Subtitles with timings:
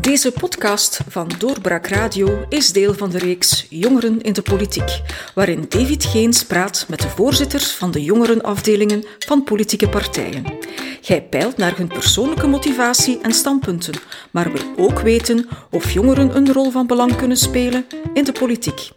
[0.00, 5.00] Deze podcast van Doorbraak Radio is deel van de reeks Jongeren in de Politiek,
[5.34, 10.44] waarin David Geens praat met de voorzitters van de jongerenafdelingen van politieke partijen.
[11.02, 13.94] Hij peilt naar hun persoonlijke motivatie en standpunten,
[14.30, 18.88] maar wil ook weten of jongeren een rol van belang kunnen spelen in de politiek.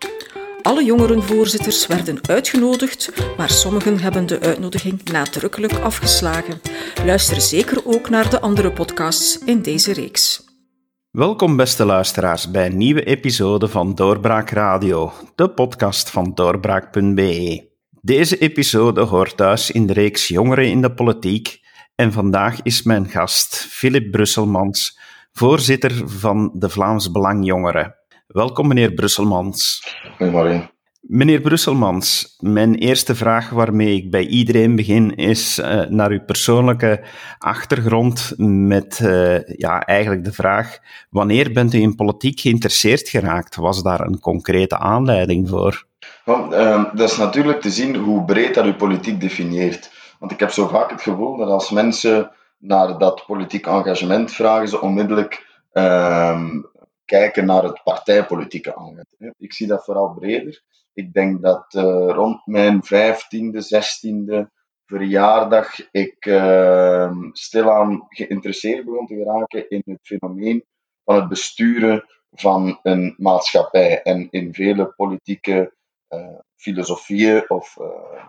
[0.62, 6.62] Alle jongerenvoorzitters werden uitgenodigd, maar sommigen hebben de uitnodiging nadrukkelijk afgeslagen.
[7.06, 10.52] Luister zeker ook naar de andere podcasts in deze reeks.
[11.14, 17.70] Welkom, beste luisteraars, bij een nieuwe episode van Doorbraak Radio, de podcast van doorbraak.be.
[18.02, 21.60] Deze episode hoort thuis in de reeks Jongeren in de Politiek
[21.96, 25.00] en vandaag is mijn gast Philip Brusselmans,
[25.32, 27.96] voorzitter van de Vlaams Belang Jongeren.
[28.28, 29.84] Welkom, meneer Brusselmans.
[30.18, 30.73] Goedemorgen.
[31.04, 37.04] Meneer Brusselmans, mijn eerste vraag waarmee ik bij iedereen begin is uh, naar uw persoonlijke
[37.38, 40.80] achtergrond met uh, ja, eigenlijk de vraag,
[41.10, 43.56] wanneer bent u in politiek geïnteresseerd geraakt?
[43.56, 45.86] Was daar een concrete aanleiding voor?
[46.26, 49.92] Uh, dat is natuurlijk te zien hoe breed dat u politiek definieert.
[50.20, 54.68] Want ik heb zo vaak het gevoel dat als mensen naar dat politiek engagement vragen,
[54.68, 56.62] ze onmiddellijk ehm,
[57.06, 59.36] kijken naar het partijpolitieke engagement.
[59.38, 60.62] Ik zie dat vooral breder.
[60.94, 64.52] Ik denk dat uh, rond mijn vijftiende, zestiende
[64.86, 70.66] verjaardag ik uh, stilaan geïnteresseerd begon te geraken in het fenomeen
[71.04, 75.74] van het besturen van een maatschappij en in vele politieke
[76.10, 77.78] uh, filosofieën of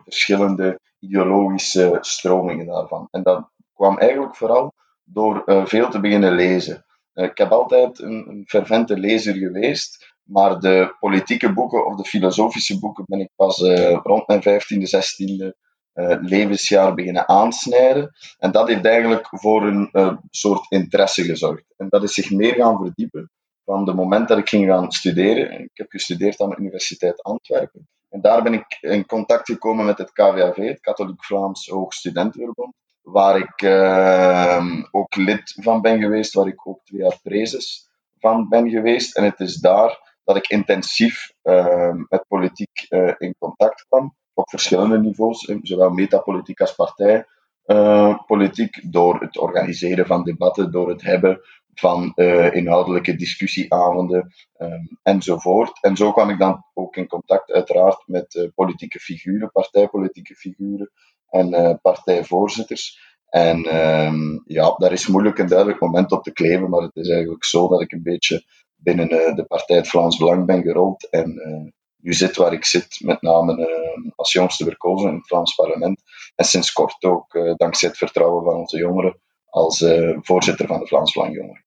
[0.04, 3.08] verschillende ideologische stromingen daarvan.
[3.10, 4.72] En dat kwam eigenlijk vooral
[5.04, 6.84] door veel te beginnen lezen.
[7.12, 12.78] ik heb altijd een, een fervente lezer geweest, maar de politieke boeken of de filosofische
[12.78, 15.62] boeken ben ik pas uh, rond mijn 15e, 16e
[15.94, 18.10] uh, levensjaar beginnen aansnijden.
[18.38, 21.64] En dat heeft eigenlijk voor een uh, soort interesse gezorgd.
[21.76, 23.30] En dat is zich meer gaan verdiepen
[23.64, 25.60] van het moment dat ik ging gaan studeren.
[25.60, 27.88] Ik heb gestudeerd aan de Universiteit Antwerpen.
[28.10, 33.38] En daar ben ik in contact gekomen met het KVAV, het Katholiek Vlaams Hoogstudentenverbond, waar
[33.38, 37.88] ik ehm, ook lid van ben geweest, waar ik ook twee jaar prezes
[38.18, 39.16] van ben geweest.
[39.16, 44.50] En het is daar dat ik intensief uh, met politiek uh, in contact kwam, op
[44.50, 51.40] verschillende niveaus, zowel metapolitiek als partijpolitiek, uh, door het organiseren van debatten, door het hebben
[51.74, 55.82] van uh, inhoudelijke discussieavonden um, enzovoort.
[55.82, 60.90] En zo kwam ik dan ook in contact, uiteraard, met politieke figuren, partijpolitieke figuren
[61.28, 63.12] en partijvoorzitters.
[63.28, 67.08] En um, ja, daar is moeilijk een duidelijk moment op te kleven, maar het is
[67.08, 68.44] eigenlijk zo dat ik een beetje
[68.84, 71.08] binnen uh, de partij het Vlaams Belang ben gerold.
[71.10, 75.26] En uh, nu zit waar ik zit, met name uh, als jongste verkozen in het
[75.26, 76.02] Vlaams parlement.
[76.34, 79.84] En sinds kort ook, dankzij het vertrouwen van onze jongeren, als
[80.20, 81.64] voorzitter van de Vlaams Belang Jongeren.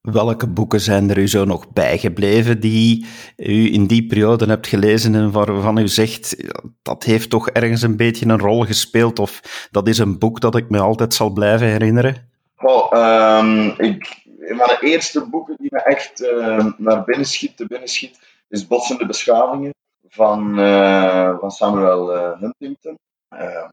[0.00, 3.06] Welke boeken zijn er u zo nog bijgebleven die
[3.36, 6.36] u in die periode hebt gelezen en waarvan u zegt
[6.82, 9.40] dat heeft toch ergens een beetje een rol gespeeld of
[9.70, 12.28] dat is een boek dat ik me altijd zal blijven herinneren?
[12.56, 12.92] Oh,
[13.38, 17.88] um, ik, een van de eerste boeken die me echt uh, naar binnen schiet, binnen
[17.88, 18.18] schiet,
[18.48, 19.74] is Botsende Beschavingen
[20.08, 22.98] van, uh, van Samuel uh, Huntington.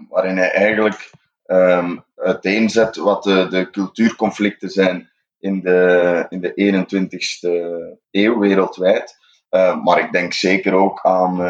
[0.10, 1.12] waarin hij eigenlijk
[1.46, 7.50] um, uiteenzet wat de, de cultuurconflicten zijn in de, in de 21ste
[8.12, 9.18] eeuw wereldwijd.
[9.84, 11.42] maar ik denk zeker ook aan,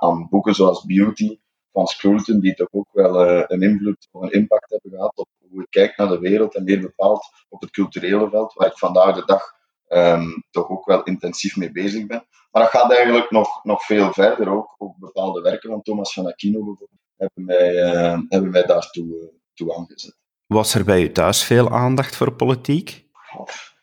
[0.00, 1.38] aan boeken zoals Beauty
[1.86, 5.70] van die toch ook wel een invloed of een impact hebben gehad op hoe ik
[5.70, 9.24] kijk naar de wereld en meer bepaald op het culturele veld, waar ik vandaag de
[9.24, 9.52] dag
[9.88, 12.26] um, toch ook wel intensief mee bezig ben.
[12.50, 14.74] Maar dat gaat eigenlijk nog, nog veel verder ook.
[14.78, 19.28] Ook bepaalde werken van Thomas van Aquino bijvoorbeeld hebben mij, uh, hebben mij daartoe uh,
[19.54, 20.16] toe aangezet.
[20.46, 23.06] Was er bij u thuis veel aandacht voor politiek?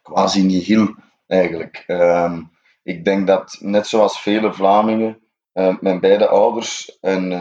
[0.01, 0.95] Quasi niet heel,
[1.27, 1.83] eigenlijk.
[1.87, 2.51] Um,
[2.83, 5.19] ik denk dat, net zoals vele Vlamingen,
[5.53, 7.31] uh, mijn beide ouders en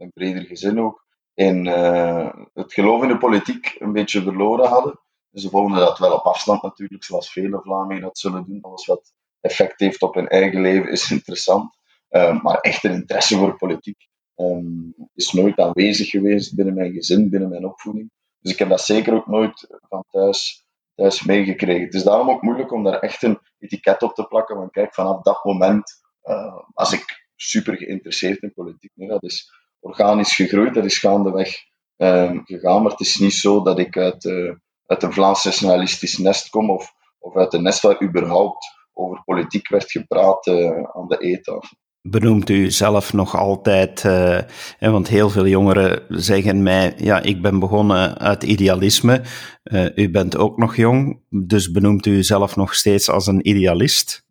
[0.00, 5.00] een breder gezin ook, in uh, het geloof in de politiek een beetje verloren hadden.
[5.32, 8.60] Ze volgden dat wel op afstand natuurlijk, zoals vele Vlamingen dat zullen doen.
[8.60, 11.78] Alles wat effect heeft op hun eigen leven is interessant.
[12.10, 17.30] Uh, maar echt een interesse voor politiek um, is nooit aanwezig geweest binnen mijn gezin,
[17.30, 18.10] binnen mijn opvoeding.
[18.40, 21.84] Dus ik heb dat zeker ook nooit van thuis, thuis meegekregen.
[21.84, 24.56] Het is daarom ook moeilijk om daar echt een etiket op te plakken.
[24.56, 28.90] Want kijk, vanaf dat moment uh, was ik super geïnteresseerd in politiek.
[28.94, 30.74] Nee, dat is organisch gegroeid.
[30.74, 31.54] Dat is gaandeweg
[31.96, 32.82] um, gegaan.
[32.82, 34.52] Maar het is niet zo dat ik uit, uh,
[34.86, 39.68] uit een Vlaams nationalistisch nest kom of, of uit een nest waar überhaupt over politiek
[39.68, 41.76] werd gepraat uh, aan de eettafel.
[42.02, 44.38] benoemt u zelf nog altijd, uh,
[44.78, 49.22] want heel veel jongeren zeggen mij, ja, ik ben begonnen uit idealisme.
[49.64, 54.24] Uh, u bent ook nog jong, dus benoemt u zelf nog steeds als een idealist?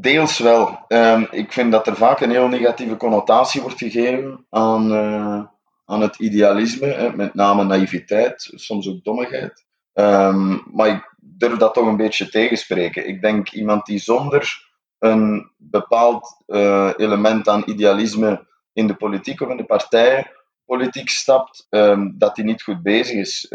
[0.00, 0.84] Deels wel.
[0.88, 5.44] Um, ik vind dat er vaak een heel negatieve connotatie wordt gegeven aan, uh,
[5.84, 9.64] aan het idealisme, hè, met name naïviteit, soms ook dommigheid.
[9.94, 13.08] Um, maar ik durf dat toch een beetje tegenspreken.
[13.08, 14.68] Ik denk iemand die zonder
[14.98, 22.14] een bepaald uh, element aan idealisme in de politiek of in de partijpolitiek stapt, um,
[22.18, 23.52] dat hij niet goed bezig is.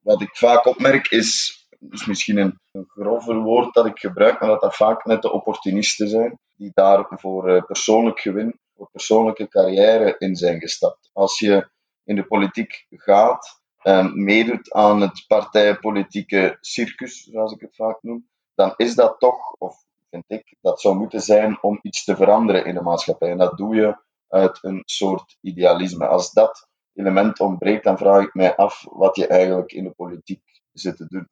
[0.00, 4.48] Wat ik vaak opmerk is, is misschien een, een grover woord dat ik gebruik, maar
[4.48, 9.48] dat dat vaak net de opportunisten zijn, die daar voor uh, persoonlijk gewin, voor persoonlijke
[9.48, 11.10] carrière in zijn gestapt.
[11.12, 11.68] Als je
[12.04, 18.28] in de politiek gaat, um, meedoet aan het partijpolitieke circus, zoals ik het vaak noem,
[18.54, 19.76] dan is dat toch, of
[20.10, 23.30] vind ik, dat zou moeten zijn om iets te veranderen in de maatschappij.
[23.30, 23.96] En dat doe je
[24.28, 26.06] uit een soort idealisme.
[26.06, 30.42] Als dat element ontbreekt, dan vraag ik mij af wat je eigenlijk in de politiek
[30.72, 31.28] zit te doen.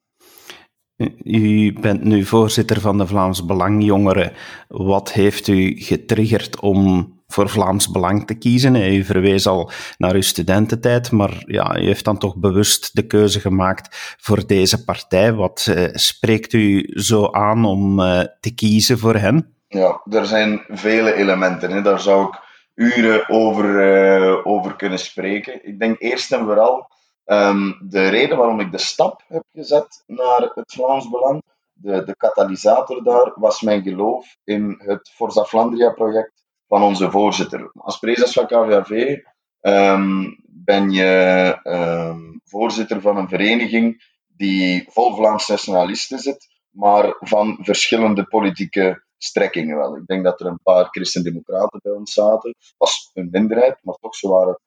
[1.23, 4.33] U bent nu voorzitter van de Vlaams Belang Jongeren.
[4.67, 8.75] Wat heeft u getriggerd om voor Vlaams Belang te kiezen?
[8.75, 13.39] U verwees al naar uw studententijd, maar ja, u heeft dan toch bewust de keuze
[13.39, 15.33] gemaakt voor deze partij.
[15.33, 19.55] Wat uh, spreekt u zo aan om uh, te kiezen voor hen?
[19.67, 21.71] Ja, er zijn vele elementen.
[21.71, 21.81] Hè.
[21.81, 22.39] Daar zou ik
[22.75, 25.67] uren over, uh, over kunnen spreken.
[25.67, 26.90] Ik denk eerst en vooral
[27.31, 31.43] Um, de reden waarom ik de stap heb gezet naar het Vlaams Belang,
[31.73, 37.71] de, de katalysator daar, was mijn geloof in het Forza Flandria-project van onze voorzitter.
[37.73, 39.17] Als prezes van KVAV
[39.59, 47.57] ehm, ben je um, voorzitter van een vereniging die vol Vlaams nationalisten zit, maar van
[47.61, 49.95] verschillende politieke strekkingen wel.
[49.95, 52.55] Ik denk dat er een paar christendemocraten bij ons zaten.
[52.77, 54.59] was een minderheid, maar toch ze waren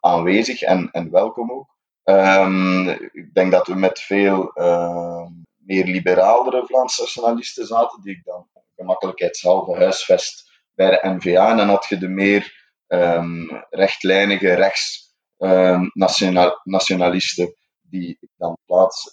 [0.00, 1.71] aanwezig en, en welkom ook.
[2.04, 5.26] Um, ik denk dat we met veel uh,
[5.56, 8.46] meer liberaalere Vlaamse nationalisten zaten, die ik dan
[8.76, 11.50] gemakkelijkheidshalve huisvest bij de NVA.
[11.50, 18.58] En dan had je de meer um, rechtlijnige rechts um, nationaal, nationalisten, die ik dan
[18.66, 19.10] plaats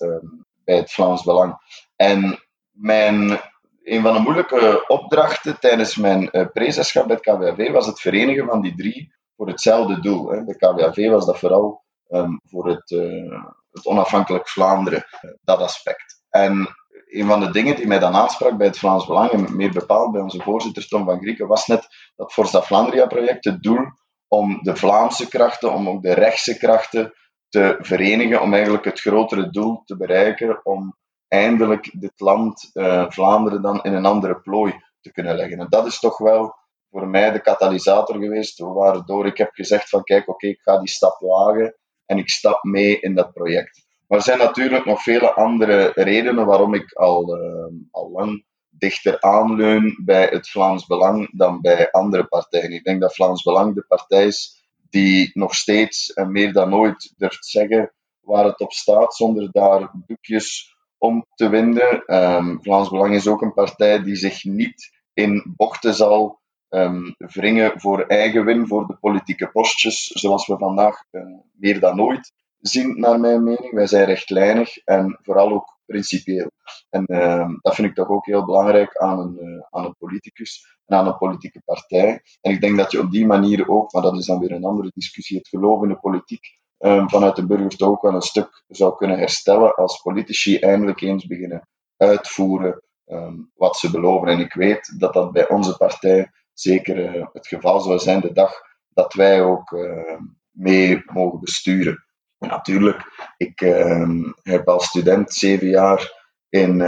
[0.63, 1.57] bij het Vlaams Belang.
[1.95, 2.39] En
[2.71, 3.39] mijn,
[3.83, 8.45] een van de moeilijke opdrachten tijdens mijn uh, prezesschap bij het KWAV was het verenigen
[8.45, 10.29] van die drie voor hetzelfde doel.
[10.29, 10.43] Hè.
[10.43, 16.21] Bij KWAV was dat vooral um, voor het, uh, het onafhankelijk Vlaanderen, uh, dat aspect.
[16.29, 16.67] En
[17.09, 20.11] een van de dingen die mij dan aansprak bij het Vlaams Belang, en meer bepaald
[20.11, 23.85] bij onze voorzitter Tom van Grieken, was net dat Forza Flandria-project, het doel
[24.27, 27.13] om de Vlaamse krachten, om ook de rechtse krachten
[27.49, 30.97] te verenigen, om eigenlijk het grotere doel te bereiken, om
[31.27, 35.59] eindelijk dit land, uh, Vlaanderen, dan in een andere plooi te kunnen leggen.
[35.59, 36.55] En dat is toch wel
[36.89, 40.89] voor mij de katalysator geweest, waardoor ik heb gezegd van kijk, oké, ik ga die
[40.89, 41.78] stap wagen
[42.09, 43.85] en ik stap mee in dat project.
[44.07, 49.21] Maar er zijn natuurlijk nog vele andere redenen waarom ik al, uh, al lang dichter
[49.21, 52.71] aanleun bij het Vlaams Belang dan bij andere partijen.
[52.71, 57.13] Ik denk dat Vlaams Belang de partij is die nog steeds en meer dan ooit
[57.17, 62.15] durft zeggen waar het op staat, zonder daar doekjes om te winden.
[62.15, 67.79] Um, Vlaams Belang is ook een partij die zich niet in bochten zal um, wringen
[67.79, 72.99] voor eigen win, voor de politieke postjes, zoals we vandaag uh, meer dan ooit zien,
[72.99, 73.71] naar mijn mening.
[73.71, 76.51] Wij zijn rechtlijnig en vooral ook principieel.
[76.89, 80.77] En uh, dat vind ik toch ook heel belangrijk aan een, uh, aan een politicus
[80.85, 82.21] en aan een politieke partij.
[82.41, 84.65] En ik denk dat je op die manier ook, maar dat is dan weer een
[84.65, 88.21] andere discussie, het geloof in de politiek um, vanuit de burgers toch ook wel een
[88.21, 91.67] stuk zou kunnen herstellen als politici eindelijk eens beginnen
[91.97, 94.27] uitvoeren um, wat ze beloven.
[94.27, 98.33] En ik weet dat dat bij onze partij zeker uh, het geval zou zijn de
[98.33, 98.53] dag
[98.89, 100.19] dat wij ook uh,
[100.51, 102.05] mee mogen besturen.
[102.37, 104.09] En natuurlijk, ik uh,
[104.41, 106.17] heb als student zeven jaar
[106.49, 106.81] in,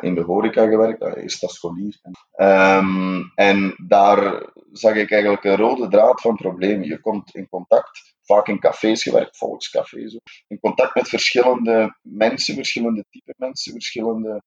[0.00, 2.00] in de horeca gewerkt, eerst als scholier.
[2.36, 6.86] Um, en daar zag ik eigenlijk een rode draad van problemen.
[6.86, 13.04] Je komt in contact, vaak in cafés gewerkt, volkscafés, in contact met verschillende mensen, verschillende
[13.10, 14.42] typen mensen, verschillende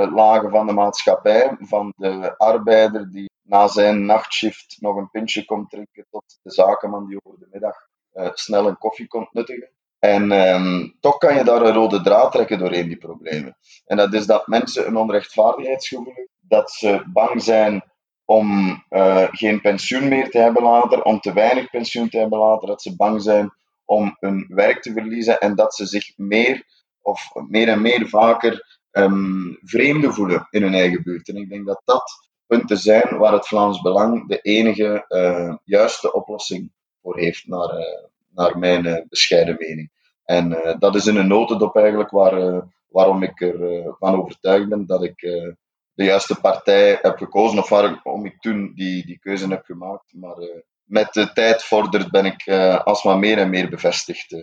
[0.00, 5.70] lagen van de maatschappij, van de arbeider die na zijn nachtshift nog een pintje komt
[5.70, 7.76] drinken, tot de zakenman die over de middag
[8.14, 9.70] uh, snel een koffie komt nuttigen.
[9.98, 13.56] En um, toch kan je daar een rode draad trekken doorheen die problemen.
[13.86, 17.84] En dat is dat mensen een onrechtvaardigheidsgevoel dat ze bang zijn
[18.24, 22.68] om uh, geen pensioen meer te hebben later, om te weinig pensioen te hebben later,
[22.68, 23.52] dat ze bang zijn
[23.84, 26.64] om hun werk te verliezen en dat ze zich meer
[27.02, 31.28] of meer en meer vaker um, vreemde voelen in hun eigen buurt.
[31.28, 35.06] En ik denk dat dat punten zijn waar het Vlaams Belang de enige
[35.64, 36.72] juiste oplossing
[37.02, 37.70] voor heeft, naar,
[38.34, 39.90] naar mijn bescheiden mening.
[40.24, 45.02] En dat is in een notendop eigenlijk waar, waarom ik ervan van overtuigd ben dat
[45.02, 45.20] ik
[45.94, 50.12] de juiste partij heb gekozen, of waarom ik toen die, die keuze heb gemaakt.
[50.14, 50.36] Maar
[50.84, 52.48] met de tijd vordert ben ik
[52.84, 54.34] alsmaar meer en meer bevestigd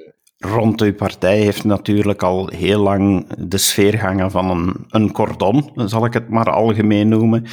[0.42, 5.72] rond uw partij heeft natuurlijk al heel lang de sfeer hangen van een, een cordon,
[5.76, 7.46] zal ik het maar algemeen noemen.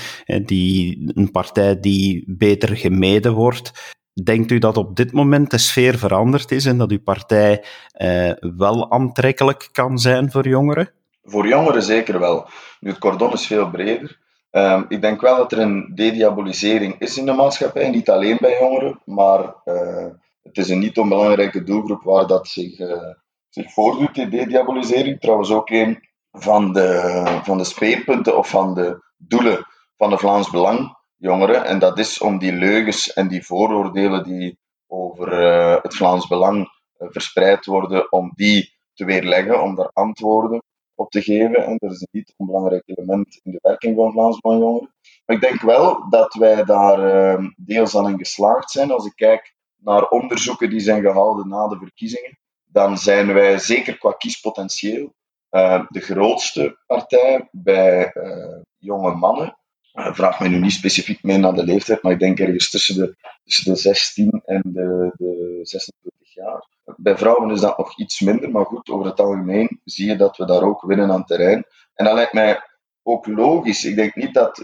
[0.45, 3.97] Die, een partij die beter gemeden wordt.
[4.23, 8.31] Denkt u dat op dit moment de sfeer veranderd is en dat uw partij eh,
[8.57, 10.93] wel aantrekkelijk kan zijn voor jongeren?
[11.23, 12.49] Voor jongeren zeker wel.
[12.81, 14.19] Nu, het cordon is veel breder.
[14.51, 18.59] Um, ik denk wel dat er een dediabolisering is in de maatschappij, niet alleen bij
[18.61, 20.07] jongeren, maar uh,
[20.43, 23.13] het is een niet onbelangrijke doelgroep waar dat zich, uh,
[23.49, 25.21] zich voordoet, die dediabolisering.
[25.21, 30.51] Trouwens ook een van de, van de speerpunten of van de doelen van de Vlaams
[30.51, 31.65] Belang jongeren.
[31.65, 36.69] En dat is om die leugens en die vooroordelen die over uh, het Vlaams Belang
[36.99, 40.63] verspreid worden, om die te weerleggen, om daar antwoorden
[40.99, 41.67] op te geven.
[41.67, 44.95] En dat is een niet onbelangrijk element in de werking van Vlaams Belang jongeren.
[45.25, 48.91] Maar ik denk wel dat wij daar uh, deels aan in geslaagd zijn.
[48.91, 53.99] Als ik kijk naar onderzoeken die zijn gehouden na de verkiezingen, dan zijn wij zeker
[53.99, 55.13] qua kiespotentieel
[55.51, 59.59] uh, de grootste partij bij uh, jonge mannen.
[59.93, 62.95] Uh, vraag mij nu niet specifiek mee naar de leeftijd, maar ik denk ergens tussen
[62.95, 66.78] de, tussen de 16 en de, de 26 jaar.
[66.97, 70.37] Bij vrouwen is dat nog iets minder, maar goed, over het algemeen zie je dat
[70.37, 71.65] we daar ook winnen aan terrein.
[71.95, 72.63] En dat lijkt mij
[73.03, 73.85] ook logisch.
[73.85, 74.57] Ik denk niet dat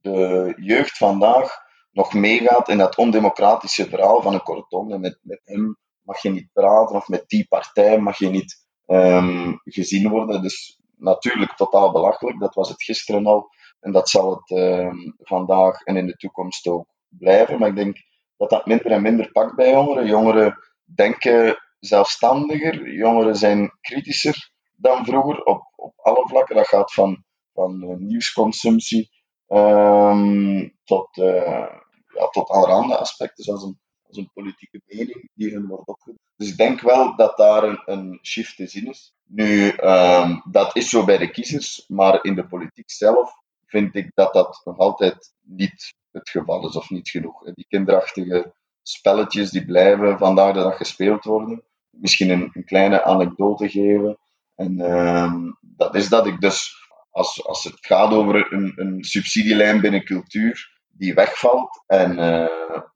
[0.00, 5.00] de jeugd vandaag nog meegaat in dat ondemocratische verhaal van een cordon.
[5.00, 9.60] Met, met hem mag je niet praten, of met die partij mag je niet um,
[9.64, 10.42] gezien worden.
[10.42, 12.40] Dus natuurlijk totaal belachelijk.
[12.40, 13.48] Dat was het gisteren al.
[13.80, 17.58] En dat zal het um, vandaag en in de toekomst ook blijven.
[17.58, 17.96] Maar ik denk
[18.36, 20.06] dat dat minder en minder pakt bij jongeren.
[20.06, 20.58] Jongeren
[20.94, 22.90] denken zelfstandiger.
[22.92, 26.56] Jongeren zijn kritischer dan vroeger op, op alle vlakken.
[26.56, 29.10] Dat gaat van, van nieuwsconsumptie
[29.48, 31.68] um, tot, uh,
[32.14, 36.18] ja, tot allerhande aspecten, zoals een, als een politieke mening die hun wordt opgedaan.
[36.36, 39.14] Dus ik denk wel dat daar een, een shift te zien is.
[39.24, 43.32] Nu, um, dat is zo bij de kiezers, maar in de politiek zelf
[43.66, 47.42] vind ik dat dat nog altijd niet het geval is of niet genoeg.
[47.54, 48.54] Die kinderachtige
[48.88, 51.62] spelletjes die blijven vandaag de dag gespeeld worden.
[51.90, 54.18] Misschien een, een kleine anekdote geven.
[54.54, 56.74] En um, dat is dat ik dus,
[57.10, 61.82] als, als het gaat over een, een subsidielijn binnen cultuur, die wegvalt.
[61.86, 62.18] En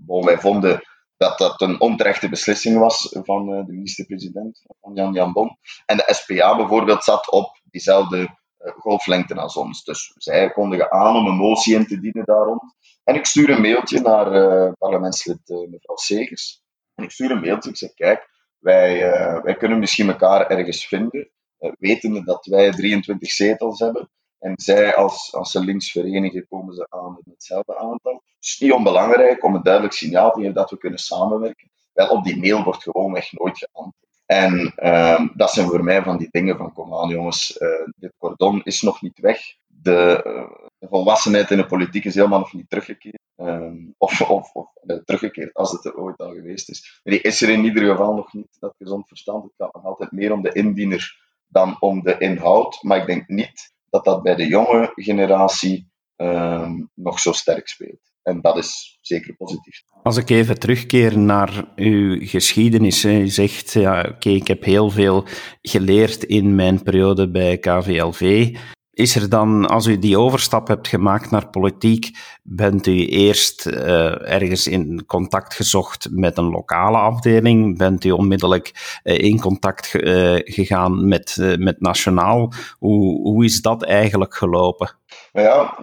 [0.07, 0.83] uh, wij vonden
[1.17, 5.57] dat dat een onterechte beslissing was van uh, de minister-president, van Jan Jan Bon.
[5.87, 8.39] En de SPA bijvoorbeeld zat op diezelfde
[8.79, 9.85] golflengte als ons.
[9.85, 12.61] Dus zij kondigen aan om een motie in te dienen daarom.
[13.05, 14.27] En ik stuur een mailtje naar
[14.75, 16.63] parlementslid mevrouw Segers.
[16.95, 19.01] En ik stuur een mailtje, ik zeg, kijk, wij,
[19.43, 21.31] wij kunnen misschien elkaar ergens vinden,
[21.79, 24.11] wetende dat wij 23 zetels hebben.
[24.41, 28.13] En zij, als, als ze links verenigen, komen ze aan met hetzelfde aantal.
[28.13, 31.71] Het is niet onbelangrijk om een duidelijk signaal te geven dat we kunnen samenwerken.
[31.93, 34.10] Wel, op die mail wordt gewoonweg nooit geantwoord.
[34.31, 38.13] En uh, dat zijn voor mij van die dingen van, kom aan jongens, uh, dit
[38.19, 39.41] cordon is nog niet weg.
[39.67, 43.19] De, uh, de, volwassenheid in de politiek is helemaal nog niet teruggekeerd.
[43.37, 44.73] Um, of of, of
[45.05, 47.01] teruggekeerd, als het er ooit al geweest is.
[47.03, 49.45] Die is er in ieder geval nog niet, dat gezond verstand.
[49.45, 52.83] Het gaat nog altijd meer om de indiener dan om de inhoud.
[52.83, 58.10] Maar ik denk niet dat dat bij de jonge generatie um, nog zo sterk speelt.
[58.31, 59.83] En dat is zeker positief.
[60.03, 63.05] Als ik even terugkeer naar uw geschiedenis.
[63.05, 65.25] U zegt, ja, oké, ik heb heel veel
[65.63, 68.55] geleerd in mijn periode bij KVLV.
[68.93, 72.11] Is er dan, als u die overstap hebt gemaakt naar politiek,
[72.43, 77.79] bent u eerst uh, ergens in contact gezocht met een lokale afdeling?
[77.79, 82.53] Bent u onmiddellijk uh, in contact uh, gegaan met, met nationaal?
[82.79, 84.91] Hoe, hoe is dat eigenlijk gelopen?
[85.33, 85.79] Ja,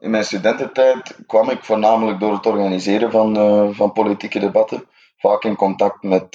[0.00, 3.34] in mijn studententijd kwam ik voornamelijk door het organiseren van,
[3.74, 4.84] van politieke debatten,
[5.16, 6.28] vaak in contact met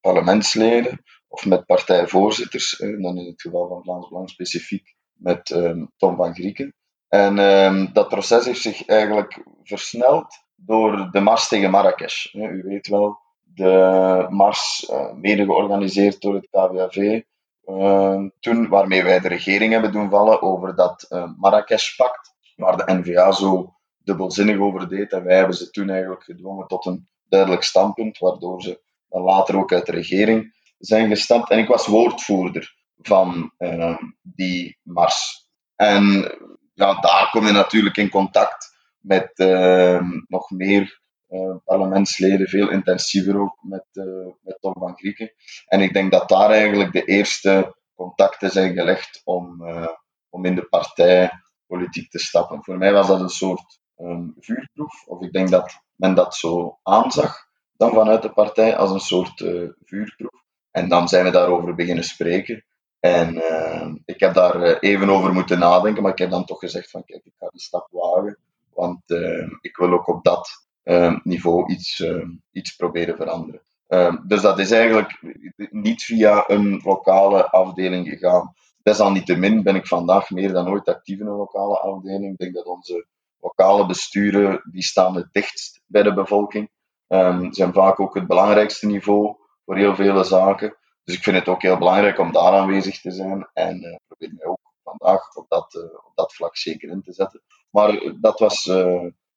[0.00, 1.00] parlementsleden
[1.34, 6.34] of met partijvoorzitters, dan in het geval van Vlaams Belang specifiek met um, Tom van
[6.34, 6.74] Grieken.
[7.08, 12.34] En um, dat proces heeft zich eigenlijk versneld door de mars tegen Marrakesh.
[12.34, 17.22] U weet wel, de mars, uh, mede georganiseerd door het KVAV,
[17.64, 22.92] uh, toen waarmee wij de regering hebben doen vallen over dat uh, Marrakesh-pact, waar de
[22.92, 25.12] NVA zo dubbelzinnig over deed.
[25.12, 29.56] En wij hebben ze toen eigenlijk gedwongen tot een duidelijk standpunt, waardoor ze dan later
[29.56, 30.52] ook uit de regering
[30.84, 31.50] zijn gestapt.
[31.50, 35.48] En ik was woordvoerder van uh, die mars.
[35.76, 36.04] En
[36.74, 39.32] ja, daar kom je natuurlijk in contact met
[40.28, 41.02] nog meer
[41.64, 43.86] parlementsleden, veel intensiever ook met,
[44.42, 45.32] met Tom van Grieken.
[45.66, 49.64] En ik denk dat daar eigenlijk de eerste contacten zijn gelegd om,
[50.28, 52.64] om in de partijpolitiek te stappen.
[52.64, 53.80] Voor mij was dat een soort
[54.38, 57.36] vuurproef, of ik denk dat men dat zo aanzag
[57.76, 59.44] dan vanuit de partij als een soort
[59.84, 60.43] vuurproef.
[60.74, 62.64] En dan zijn we daarover beginnen spreken.
[63.00, 66.58] En uh, ik heb daar uh, even over moeten nadenken, maar ik heb dan toch
[66.58, 68.38] gezegd van kijk, ik ga die stap wagen,
[68.72, 69.00] want
[69.60, 70.48] ik wil ook op dat
[71.22, 72.04] niveau iets,
[72.52, 73.62] iets proberen veranderen.
[74.26, 75.22] dus dat is eigenlijk
[75.70, 78.54] niet via een lokale afdeling gegaan.
[78.82, 82.32] Desalniettemin ben ik vandaag meer dan ooit actief in een lokale afdeling.
[82.32, 83.06] Ik denk dat onze
[83.40, 86.70] lokale besturen, die staan het dichtst bij de bevolking.
[87.08, 90.76] Um, zijn vaak ook het belangrijkste niveau voor heel vele zaken.
[91.04, 94.34] Dus ik vind het ook heel belangrijk om daar aanwezig te zijn en uh, probeer
[94.36, 97.42] mij ook vandaag op dat, uh, op dat vlak zeker in te zetten.
[97.70, 98.70] Maar eh, dat was,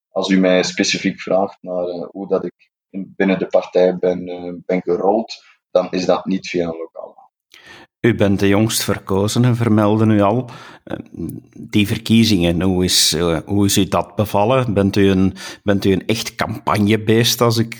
[0.09, 4.25] als u mij specifiek vraagt naar hoe dat ik binnen de partij ben,
[4.65, 7.17] ben gerold, dan is dat niet via een lokaal
[8.07, 10.49] u bent de jongst verkozenen, vermelden u al.
[10.83, 10.97] Eh,
[11.59, 14.73] die verkiezingen, hoe is, eh, hoe is u dat bevallen?
[14.73, 17.77] Bent u een, bent u een echt campagnebeest, als ik,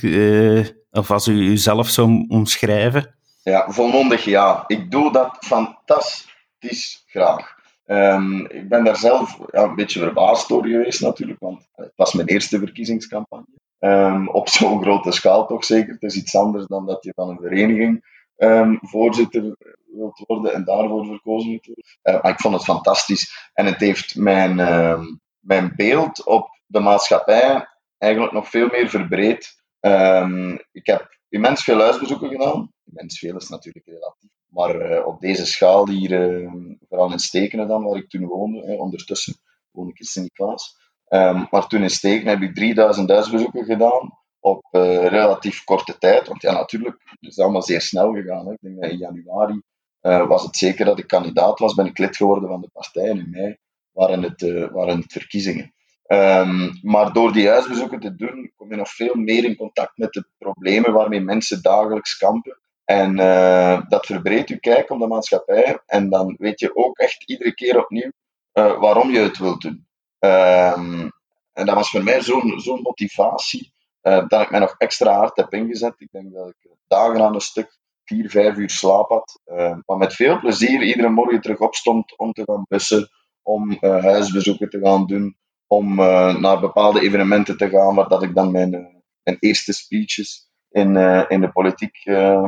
[0.98, 3.16] of als u uzelf zou omschrijven?
[3.44, 4.64] Ja, volmondig ja.
[4.68, 7.56] Ik doe dat fantastisch graag.
[7.86, 12.14] Um, ik ben daar zelf ja, een beetje verbaasd door geweest natuurlijk, want het was
[12.14, 13.46] mijn eerste verkiezingscampagne.
[13.80, 15.94] Um, op zo'n grote schaal toch zeker.
[15.94, 18.06] Het is iets anders dan dat je van een vereniging
[18.38, 21.84] um, voorzitter wilt worden en daarvoor verkozen wilt worden.
[22.04, 23.50] Uh, maar ik vond het fantastisch.
[23.54, 24.56] En het heeft mijn,
[25.40, 29.56] mijn beeld op de maatschappij eigenlijk nog veel meer verbreed.
[29.88, 32.74] Um, ik heb immens veel huisbezoeken gedaan.
[32.86, 34.30] Immens veel is natuurlijk relatief.
[34.48, 36.52] Maar uh, op deze schaal hier, uh,
[36.90, 39.36] vooral in Stekenen dan, waar ik toen woonde, ondertussen
[39.72, 40.76] woon ik in Sint-Niklaas.
[41.10, 46.28] Um, maar toen in Stekenen heb ik 3000 huisbezoeken gedaan op uh, relatief korte tijd.
[46.28, 48.46] Want ja, natuurlijk, het is allemaal zeer snel gegaan.
[48.46, 48.52] Hè.
[48.52, 49.62] Ik denk dat in januari
[50.02, 53.10] uh, was het zeker dat ik kandidaat was, ben ik lid geworden van de partij.
[53.10, 53.58] En in mei
[53.92, 54.42] waren het,
[54.72, 55.74] waren het verkiezingen.
[56.08, 60.14] Um, maar door die huisbezoeken te doen, kom je nog veel meer in contact met
[60.14, 62.60] de problemen waarmee mensen dagelijks kampen.
[62.86, 63.16] En
[63.88, 65.80] dat verbreedt je kijk op de maatschappij.
[65.86, 68.12] En dan weet je ook echt iedere keer opnieuw
[68.54, 69.88] waarom je het wilt doen.
[70.20, 71.12] Um,
[71.54, 75.54] en dat was voor mij zo'n motivatie uh, dat ik mij nog extra hard heb
[75.54, 75.94] ingezet.
[75.98, 79.42] Ik denk dat ik dagen aan een stuk vier, vijf uur slaap had.
[79.86, 83.10] Maar met veel plezier iedere morgen terug opstond om te gaan bussen,
[83.42, 85.96] om huisbezoeken te gaan doen, om
[86.42, 88.70] naar bepaalde evenementen te gaan, waar dat ik dan mijn,
[89.24, 90.96] mijn eerste speeches in,
[91.28, 92.04] in de politiek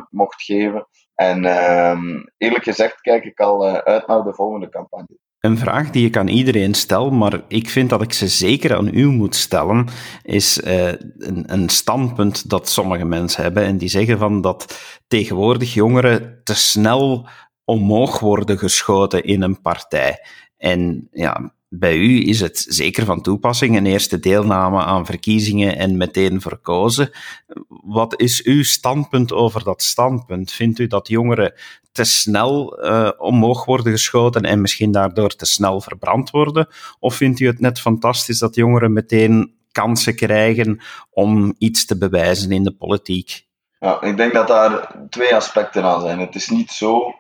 [0.10, 0.88] mocht geven.
[1.16, 5.18] En ehm, eerlijk gezegd kijk ik al uit naar de volgende campagne.
[5.40, 8.90] Een vraag die ik aan iedereen stel, maar ik vind dat ik ze zeker aan
[8.94, 9.88] u moet stellen,
[10.24, 16.42] is een, een, standpunt dat sommige mensen hebben en die zeggen van dat tegenwoordig jongeren
[16.44, 17.28] te snel
[17.64, 20.26] omhoog worden geschoten in een partij.
[20.58, 25.98] En ja, bij u is het zeker van toepassing, een eerste deelname aan verkiezingen en
[25.98, 27.10] meteen verkozen.
[27.68, 30.52] Wat is uw standpunt over dat standpunt?
[30.52, 31.54] Vindt u dat jongeren
[31.92, 36.68] te snel uh, omhoog worden geschoten en misschien daardoor te snel verbrand worden?
[37.00, 42.52] Of vindt u het net fantastisch dat jongeren meteen kansen krijgen om iets te bewijzen
[42.52, 43.48] in de politiek?
[43.80, 46.20] Ja, ik denk dat daar twee aspecten aan zijn.
[46.20, 47.14] Het is niet zo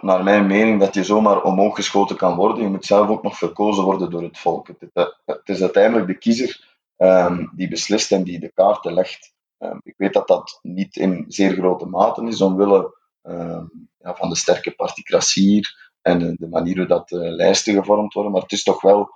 [0.00, 2.62] naar mijn mening, dat je zomaar omhoog geschoten kan worden.
[2.62, 4.68] Je moet zelf ook nog verkozen worden door het volk.
[4.68, 9.32] Het, het is uiteindelijk de kiezer um, die beslist en die de kaarten legt.
[9.58, 14.28] Um, ik weet dat dat niet in zeer grote mate is, omwille um, ja, van
[14.28, 15.68] de sterke particratie
[16.02, 18.32] en de manier hoe dat uh, lijsten gevormd worden.
[18.32, 19.10] Maar het is toch wel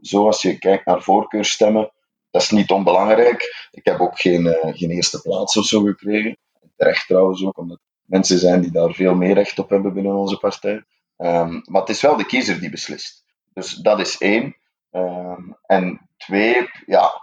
[0.00, 1.92] zo als je kijkt naar voorkeurstemmen,
[2.30, 3.68] dat is niet onbelangrijk.
[3.70, 6.38] Ik heb ook geen, uh, geen eerste plaats of zo gekregen.
[6.76, 10.36] Terecht trouwens ook, omdat mensen zijn die daar veel meer recht op hebben binnen onze
[10.36, 10.84] partij.
[11.16, 13.24] Um, maar het is wel de kiezer die beslist.
[13.52, 14.56] Dus dat is één.
[14.90, 17.22] Um, en twee, ja,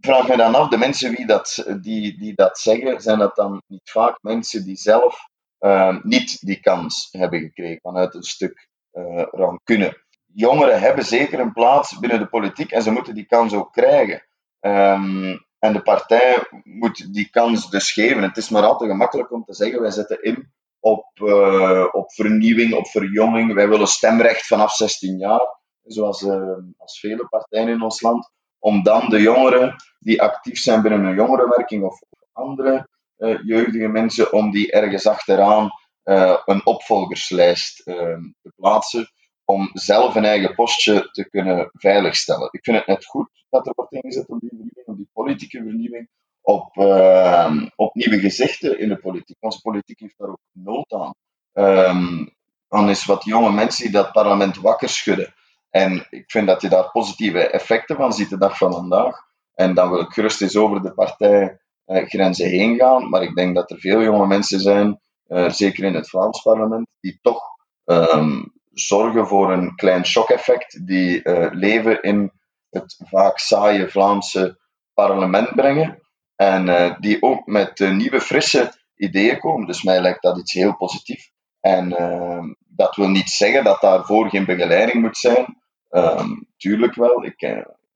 [0.00, 3.62] vraag me dan af, de mensen wie dat, die, die dat zeggen, zijn dat dan
[3.66, 5.28] niet vaak mensen die zelf
[5.58, 10.02] um, niet die kans hebben gekregen vanuit een stuk uh, rancune.
[10.34, 14.22] Jongeren hebben zeker een plaats binnen de politiek en ze moeten die kans ook krijgen.
[14.60, 18.22] Um, en de partij moet die kans dus geven.
[18.22, 22.12] Het is maar al te gemakkelijk om te zeggen, wij zetten in op, uh, op
[22.12, 23.54] vernieuwing, op verjonging.
[23.54, 28.30] Wij willen stemrecht vanaf 16 jaar, zoals uh, als vele partijen in ons land.
[28.58, 31.98] Om dan de jongeren die actief zijn binnen een jongerenwerking of
[32.32, 35.70] andere uh, jeugdige mensen, om die ergens achteraan
[36.44, 39.08] een opvolgerslijst te plaatsen.
[39.44, 42.48] Om zelf een eigen postje te kunnen veiligstellen.
[42.50, 45.62] Ik vind het net goed dat er wordt ingezet op die vernieuwing, op die politieke
[45.62, 46.08] vernieuwing,
[46.40, 49.36] op, uh, op nieuwe gezichten in de politiek.
[49.40, 51.14] Onze politiek heeft daar ook nood aan.
[51.52, 52.34] Um,
[52.68, 55.34] dan is wat jonge mensen die dat parlement wakker schudden.
[55.70, 59.16] En ik vind dat je daar positieve effecten van ziet de dag van vandaag.
[59.54, 63.08] En dan wil ik gerust eens over de partijgrenzen heen gaan.
[63.08, 66.86] Maar ik denk dat er veel jonge mensen zijn, uh, zeker in het Vlaams parlement,
[67.00, 67.42] die toch
[67.84, 72.32] um, zorgen voor een klein shock-effect, die uh, leven in
[72.70, 74.58] het vaak saaie Vlaamse
[74.94, 76.00] parlement brengen.
[76.36, 79.66] En uh, die ook met nieuwe, frisse ideeën komen.
[79.66, 81.32] Dus mij lijkt dat iets heel positiefs.
[81.60, 85.60] En uh, dat wil niet zeggen dat daarvoor geen begeleiding moet zijn.
[85.90, 87.24] Um, tuurlijk wel.
[87.24, 87.40] Ik,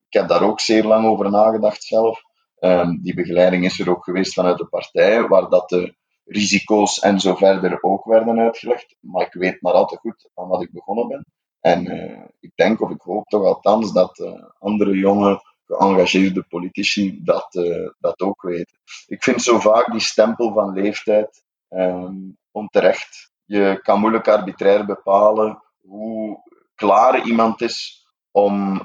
[0.09, 2.21] ik heb daar ook zeer lang over nagedacht zelf.
[2.59, 5.95] Um, die begeleiding is er ook geweest vanuit de partij, waar dat de
[6.27, 8.97] risico's en zo verder ook werden uitgelegd.
[9.01, 11.27] Maar ik weet maar al te goed aan wat ik begonnen ben.
[11.61, 17.21] En uh, ik denk, of ik hoop toch althans, dat uh, andere jonge, geëngageerde politici
[17.25, 18.79] dat, uh, dat ook weten.
[19.07, 23.31] Ik vind zo vaak die stempel van leeftijd um, onterecht.
[23.45, 26.41] Je kan moeilijk arbitrair bepalen hoe
[26.75, 28.83] klaar iemand is om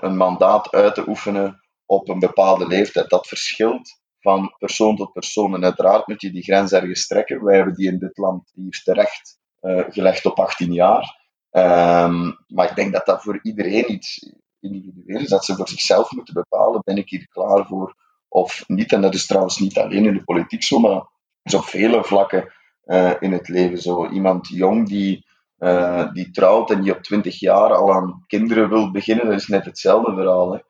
[0.00, 3.10] een mandaat uit te oefenen op een bepaalde leeftijd.
[3.10, 5.54] Dat verschilt van persoon tot persoon.
[5.54, 7.44] En uiteraard moet je die grens ergens trekken.
[7.44, 11.18] Wij hebben die in dit land hier terecht uh, gelegd op 18 jaar.
[11.50, 15.28] Um, maar ik denk dat dat voor iedereen iets individueel is.
[15.28, 17.94] Dat ze voor zichzelf moeten bepalen, ben ik hier klaar voor
[18.28, 18.92] of niet.
[18.92, 21.02] En dat is trouwens niet alleen in de politiek zo, maar
[21.42, 22.52] is op vele vlakken
[22.84, 24.08] uh, in het leven zo.
[24.08, 25.26] Iemand jong die,
[25.58, 29.46] uh, die trouwt en die op 20 jaar al aan kinderen wil beginnen, dat is
[29.46, 30.52] net hetzelfde verhaal.
[30.52, 30.60] Hè.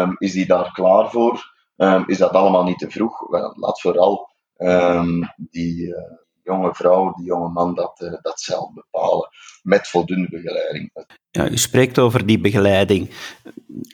[0.00, 1.53] Um, is die daar klaar voor?
[1.76, 3.30] Um, is dat allemaal niet te vroeg?
[3.56, 5.94] Laat vooral um, die uh,
[6.42, 9.28] jonge vrouw, die jonge man dat, uh, dat zelf bepalen,
[9.62, 10.90] met voldoende begeleiding.
[11.30, 13.10] Ja, u spreekt over die begeleiding.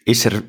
[0.04, 0.44] Is er,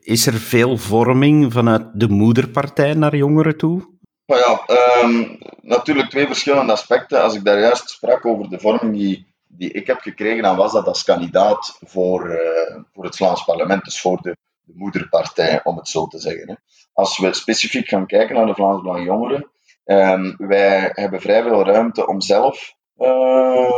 [0.00, 3.96] is er veel vorming vanuit de moederpartij naar jongeren toe?
[4.26, 4.60] Maar ja,
[5.02, 7.22] um, natuurlijk twee verschillende aspecten.
[7.22, 10.72] Als ik daar juist sprak over de vorming die, die ik heb gekregen, dan was
[10.72, 14.36] dat als kandidaat voor, uh, voor het Vlaams parlement, dus voor de,
[14.68, 16.48] de, moederpartij, om het zo te zeggen.
[16.48, 16.54] Hè.
[16.92, 19.50] Als we specifiek gaan kijken naar de Vlaams Belang Jongeren,
[19.84, 23.70] um, wij hebben vrij veel ruimte om zelf uh,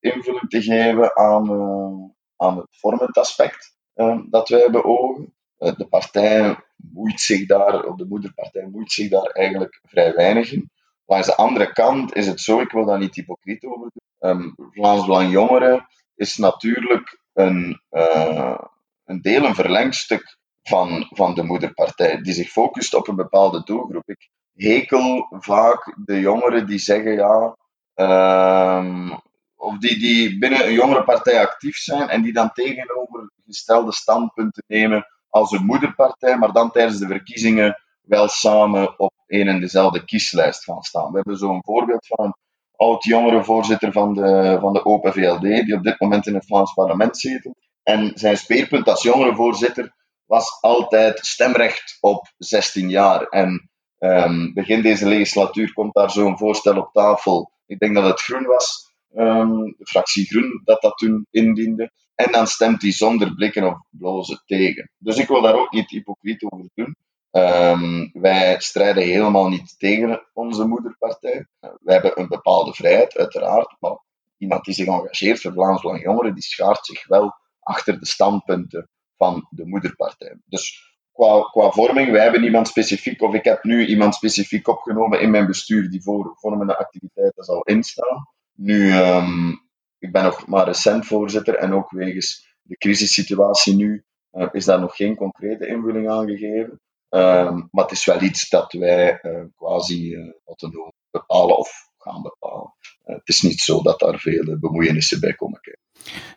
[0.00, 3.76] invulling te geven aan, uh, aan het vormend aspect
[4.30, 5.34] dat wij beogen.
[5.56, 10.70] de partij moeit zich daar, de moederpartij moeit zich daar eigenlijk vrij weinig in.
[11.06, 14.30] Langs de andere kant is het zo, ik wil daar niet hypocriet over doen.
[14.30, 18.58] Um, Vlaams Belang Jongeren is natuurlijk een, uh,
[19.04, 20.37] een deel, een verlengstuk
[20.68, 24.08] van, van de moederpartij, die zich focust op een bepaalde doelgroep.
[24.08, 27.56] Ik hekel vaak de jongeren die zeggen, ja,
[28.78, 29.20] um,
[29.56, 35.52] of die, die binnen een jongerenpartij actief zijn en die dan tegenovergestelde standpunten nemen als
[35.52, 40.82] een moederpartij, maar dan tijdens de verkiezingen wel samen op een en dezelfde kieslijst gaan
[40.82, 41.10] staan.
[41.10, 42.34] We hebben zo'n voorbeeld van een
[42.76, 47.18] oud-jongerenvoorzitter van de, van de Open VLD, die op dit moment in het Vlaams parlement
[47.18, 47.56] zetelt.
[47.82, 49.92] En zijn speerpunt als jongerenvoorzitter
[50.28, 53.22] was altijd stemrecht op 16 jaar.
[53.22, 57.50] En um, begin deze legislatuur komt daar zo'n voorstel op tafel.
[57.66, 61.90] Ik denk dat het Groen was, um, de fractie Groen, dat dat toen indiende.
[62.14, 64.90] En dan stemt hij zonder blikken of blozen tegen.
[64.98, 66.96] Dus ik wil daar ook niet hypocriet over doen.
[67.30, 71.46] Um, wij strijden helemaal niet tegen onze moederpartij.
[71.60, 73.76] wij hebben een bepaalde vrijheid, uiteraard.
[73.80, 73.98] Maar
[74.38, 78.88] iemand die zich engageert voor Vlaams Belang Jongeren, die schaart zich wel achter de standpunten
[79.18, 80.36] van de moederpartij.
[80.44, 85.20] Dus qua, qua vorming, wij hebben iemand specifiek, of ik heb nu iemand specifiek opgenomen
[85.20, 88.28] in mijn bestuur die voor vormende activiteiten zal instaan.
[88.52, 94.48] Nu, um, ik ben nog maar recent voorzitter en ook wegens de crisissituatie nu uh,
[94.52, 96.80] is daar nog geen concrete invulling aan gegeven.
[97.08, 101.87] Um, maar het is wel iets dat wij uh, quasi uh, autonoom bepalen of
[102.22, 102.74] bepalen.
[103.04, 105.86] het is niet zo dat daar veel bemoeienissen bij komen kijken.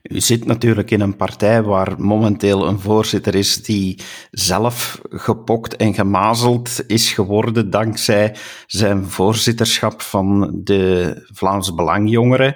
[0.04, 4.00] U zit natuurlijk in een partij waar momenteel een voorzitter is die
[4.32, 12.56] zelf gepokt en gemazeld is geworden dankzij zijn voorzitterschap van de Vlaamse Belangjongeren.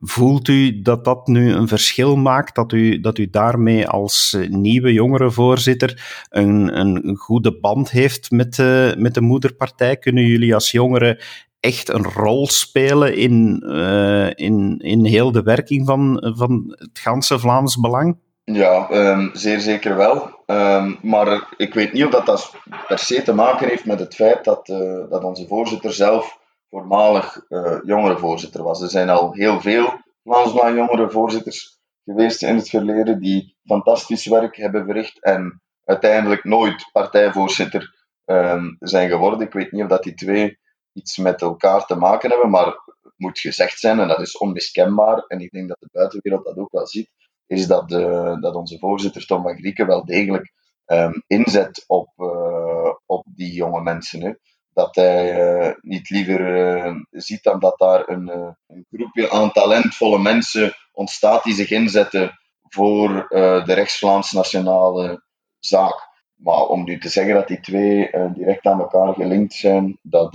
[0.00, 4.92] Voelt u dat dat nu een verschil maakt, dat u, dat u daarmee als nieuwe
[4.92, 9.96] jongerenvoorzitter een, een goede band heeft met de, met de moederpartij?
[9.96, 11.18] Kunnen jullie als jongeren
[11.66, 17.38] echt een rol spelen in, uh, in, in heel de werking van, van het ganse
[17.38, 18.18] Vlaams Belang?
[18.44, 20.44] Ja, um, zeer zeker wel.
[20.46, 22.54] Um, maar ik weet niet of dat, dat
[22.86, 26.38] per se te maken heeft met het feit dat, uh, dat onze voorzitter zelf
[26.70, 28.82] voormalig uh, jongerenvoorzitter was.
[28.82, 34.56] Er zijn al heel veel Vlaams Belang jongerenvoorzitters geweest in het verleden, die fantastisch werk
[34.56, 39.40] hebben verricht en uiteindelijk nooit partijvoorzitter ehm, zijn geworden.
[39.40, 40.58] Ik weet niet of dat die twee
[40.96, 45.24] iets met elkaar te maken hebben, maar het moet gezegd zijn, en dat is onmiskenbaar,
[45.26, 47.10] en ik denk dat de buitenwereld dat ook wel ziet,
[47.46, 50.52] is dat, de, dat onze voorzitter Tom van Grieken wel degelijk
[50.86, 54.22] um, inzet op, uh, op die jonge mensen.
[54.22, 54.32] Hè.
[54.72, 56.40] Dat hij uh, niet liever
[56.86, 58.28] uh, ziet dan dat daar een,
[58.66, 65.24] een, groepje aan talentvolle mensen ontstaat die zich inzetten voor de rechts-Vlaams nationale
[65.58, 66.15] zaak.
[66.36, 70.32] Maar om nu te zeggen dat die twee direct aan elkaar gelinkt zijn, dat,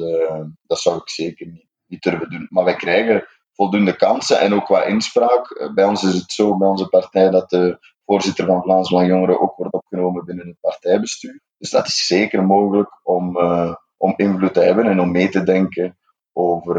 [0.68, 1.48] dat zou ik zeker
[1.88, 2.48] niet, durven doen.
[2.50, 5.72] Maar wij krijgen voldoende kansen en ook qua inspraak.
[5.76, 9.42] Bij ons is het zo, bij onze partij, dat de voorzitter van Vlaams Belang Jongeren
[9.42, 11.42] ook wordt opgenomen binnen het partijbestuur.
[11.58, 13.38] Dus dat is zeker mogelijk om,
[13.98, 15.98] om invloed te hebben en om mee te denken
[16.34, 16.78] over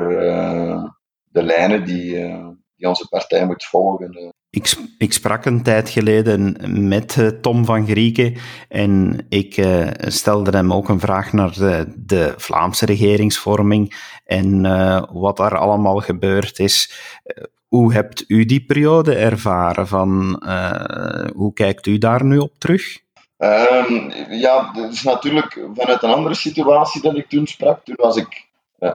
[1.25, 2.13] de lijnen die,
[2.75, 4.32] die onze partij moet volgen.
[4.55, 6.57] Ik, ik, sprak een tijd geleden
[6.89, 8.37] met Tom van Grieken
[8.69, 15.03] en ik uh, stelde hem ook een vraag naar de, de Vlaamse regeringsvorming en uh,
[15.13, 16.93] wat daar allemaal gebeurd is.
[17.69, 19.89] Hoe hebt u die periode ervaren?
[19.89, 20.43] Van,
[21.35, 22.99] hoe kijkt u daar nu op terug?
[23.39, 27.85] Um, ja, dat is natuurlijk vanuit een andere situatie dat ik toen sprak.
[27.85, 28.49] Toen was ik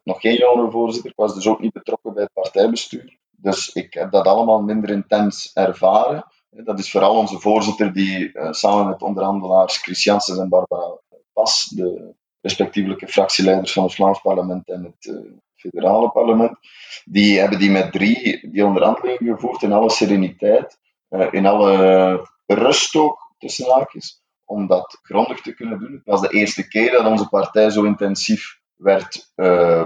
[0.04, 3.16] nog geen jongerenvoorzitter, ik was dus ook niet betrokken bij het partijbestuur.
[3.39, 6.26] Dus ik heb dat allemaal minder intens ervaren.
[6.50, 11.00] Dat is vooral onze voorzitter die uh, samen met onderhandelaars Chris Janssens en Barbara
[11.34, 15.21] Pas, de respectievelijke fractieleiders van het Vlaams parlement en het
[15.56, 16.58] federale parlement,
[17.06, 20.78] die hebben die met drie die onderhandelingen gevoerd in alle sereniteit,
[21.10, 25.91] uh, in alle rust ook, tussen haakjes, om dat grondig te kunnen doen.
[25.91, 29.32] Het was de eerste keer dat onze partij zo intensief werd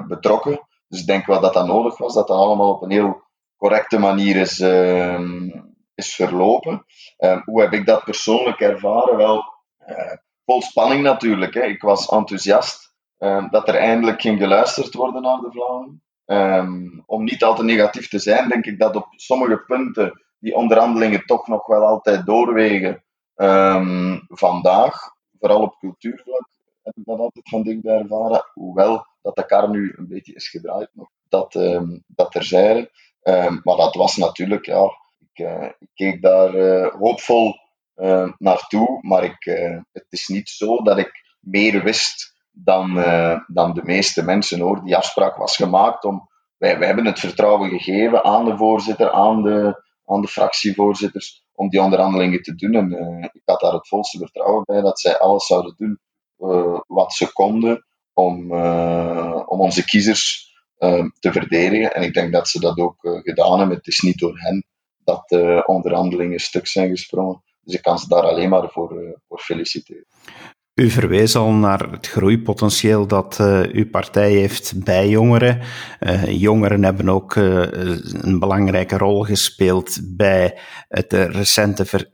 [0.07, 0.67] betrokken.
[0.87, 3.29] Dus ik denk wel dat dat nodig was, dat dat allemaal op een heel
[3.61, 5.19] correcte manier is, uh,
[5.95, 6.85] is verlopen.
[7.17, 9.17] Ehm, hoe heb ik dat persoonlijk ervaren?
[9.17, 9.43] Wel,
[9.77, 11.53] eh, vol spanning natuurlijk.
[11.53, 11.61] Hè.
[11.61, 15.99] Ik was enthousiast um, dat er eindelijk ging geluisterd worden naar de.
[16.25, 20.55] Um, om niet al te negatief te zijn, denk ik dat op sommige punten die
[20.55, 23.03] onderhandelingen toch nog wel altijd doorwegen
[24.27, 24.95] vandaag.
[25.39, 26.49] Vooral op cultuurvlak
[26.83, 28.45] heb ik dat altijd van dichtbij ervaren.
[28.53, 31.09] Hoewel dat de kar nu een beetje is gedraaid nog.
[31.29, 32.91] Dat, um, dat terzijde.
[33.23, 34.83] Um, maar dat was natuurlijk, ja,
[35.19, 37.53] ik, uh, ik keek daar uh, hoopvol
[37.95, 38.99] uh, naartoe.
[39.01, 39.43] Maar ik,
[39.91, 42.93] het is niet zo dat ik meer wist dan,
[43.47, 44.83] dan de meeste mensen hoor.
[44.83, 46.29] Die afspraak was gemaakt om.
[46.57, 51.69] Wij, wij hebben het vertrouwen gegeven aan de voorzitter, aan de, aan de fractievoorzitters, om
[51.69, 52.73] die onderhandelingen te doen.
[52.73, 55.99] En ik had daar het volste vertrouwen bij dat zij alles zouden doen
[56.87, 58.51] wat ze konden om,
[59.45, 60.50] om onze kiezers
[61.19, 61.93] te verdedigen.
[61.93, 63.77] En ik denk dat ze dat ook gedaan hebben.
[63.77, 64.65] Het is niet door hen
[65.03, 67.43] dat de onderhandelingen stuk zijn gesprongen.
[67.61, 70.05] Dus ik kan ze daar alleen maar voor, voor feliciteren.
[70.73, 75.61] U verwees al naar het groeipotentieel dat uh, uw partij heeft bij jongeren.
[76.27, 82.07] Jongeren hebben ook een belangrijke rol gespeeld bij het recente ver,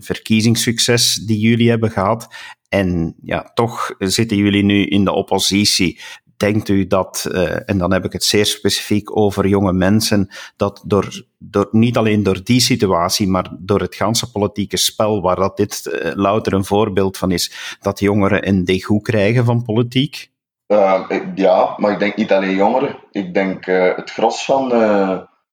[0.00, 2.28] verkiezingssucces die jullie hebben gehad.
[2.68, 6.00] En ja, toch zitten jullie nu in de oppositie
[6.36, 10.82] denkt u dat, uh, en dan heb ik het zeer specifiek over jonge mensen, dat
[10.86, 15.56] door, door, niet alleen door die situatie, maar door het ganse politieke spel, waar dat
[15.56, 20.32] dit uh, louter een voorbeeld van is, dat jongeren een degoe krijgen van politiek?
[20.66, 21.00] Uh,
[21.34, 22.96] ja, maar ik denk niet alleen jongeren.
[23.10, 23.64] Ik denk
[23.96, 24.70] het gros van,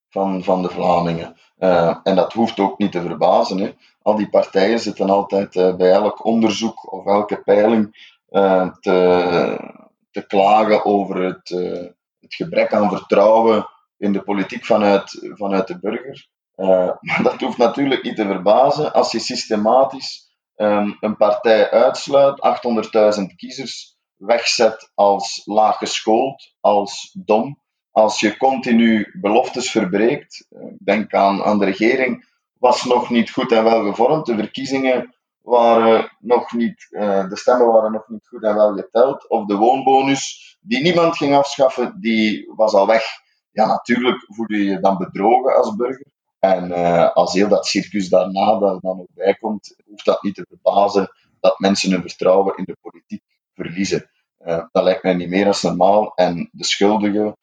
[0.10, 1.36] van, van de Vlamingen.
[2.04, 3.58] en dat hoeft ook niet te verbazen.
[3.58, 3.72] Hè.
[4.02, 8.16] Al die partijen zitten altijd bij elk onderzoek of elke peiling
[8.80, 9.80] te
[10.12, 11.88] te klagen over het, uh,
[12.20, 13.66] het gebrek aan vertrouwen
[13.98, 16.28] in de politiek vanuit, vanuit de burger.
[16.56, 22.42] Uh, maar dat hoeft natuurlijk niet te verbazen als je systematisch um, een partij uitsluit,
[23.20, 27.60] 800.000 kiezers wegzet als laaggeschoold, als dom.
[27.92, 33.52] Als je continu beloftes verbreekt, uh, denk aan, aan de regering, was nog niet goed
[33.52, 34.26] en wel gevormd.
[34.26, 39.30] De verkiezingen waren nog niet, uh, de stemmen waren nog niet goed en wel geteld.
[39.30, 43.04] Of de woonbonus, die niemand ging afschaffen, die was al weg.
[43.52, 46.06] Ja, natuurlijk voel je je dan bedrogen als burger.
[46.40, 50.36] En uh, als heel dat circus daarna daar dan ook bij komt, hoeft dat niet
[50.36, 53.24] te verbazen dat mensen hun vertrouwen in de politiek
[53.54, 54.10] verliezen.
[54.40, 56.14] Uh, dat lijkt mij niet meer als normaal.
[56.16, 57.36] En de schuldigen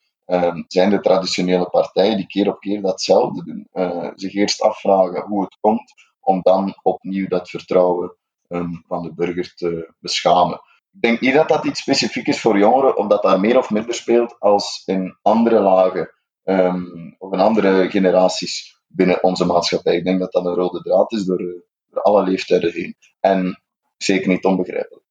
[0.67, 3.69] zijn de traditionele partijen die keer op keer datzelfde doen.
[4.15, 5.93] zich eerst afvragen hoe het komt,
[6.29, 8.17] om dan opnieuw dat vertrouwen
[8.49, 10.61] um, van de burger te beschamen.
[10.93, 13.95] Ik denk niet dat dat iets specifiek is voor jongeren, of dat meer of minder
[13.95, 16.11] speelt als in andere lagen
[16.45, 19.97] um, of in andere generaties binnen onze maatschappij.
[19.97, 22.97] Ik denk dat dat een rode draad is door, door alle leeftijden heen.
[23.21, 23.63] En
[23.97, 25.07] zeker niet onbegrijpelijk.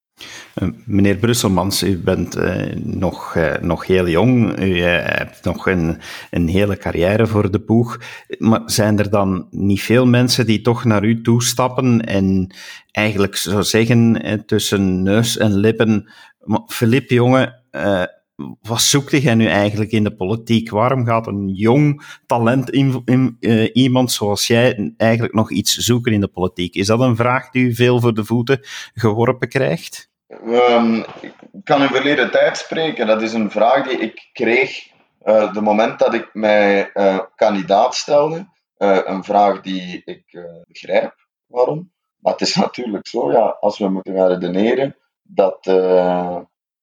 [0.54, 5.98] Eh, meneer Brusselmans, u bent uh, nog, uh, nog heel jong, u hebt nog een,
[6.30, 8.00] een hele carrière voor de boeg.
[8.38, 12.56] Maar zijn er dan niet veel mensen die toch naar u toestappen en
[12.92, 16.10] eigenlijk zou zeggen tussen neus en lippen,
[16.68, 17.62] Filip jongen,
[18.62, 20.70] wat zoekt jij nu eigenlijk in de politiek?
[20.70, 26.14] Waarom gaat een jong talent, in, in, uh, iemand zoals jij, eigenlijk nog iets zoeken
[26.14, 26.76] in de politiek?
[26.76, 28.60] Is dat een vraag die u veel voor de voeten
[28.94, 30.10] geworpen krijgt?
[30.46, 33.08] Um, ik kan in verleden tijd spreken.
[33.08, 34.88] Dat is een vraag die ik kreeg
[35.24, 38.48] uh, de moment dat ik mij uh, kandidaat stelde.
[38.78, 40.24] een vraag die ik
[40.68, 41.92] begrijp waarom.
[42.20, 45.66] Maar het is natuurlijk zo, ja, als we moeten gaan redeneren, dat